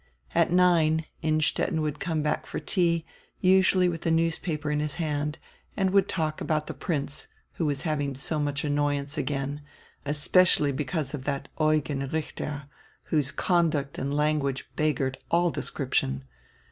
[0.33, 3.05] At nine Innstetten would come back for tea,
[3.39, 5.37] usually with the news paper in his hand,
[5.77, 9.61] and would talk about the Prince, who was having so much annoyance again,
[10.03, 12.63] especially because of that Eugen Richter,
[13.03, 16.23] whose conduct and language beggared all description.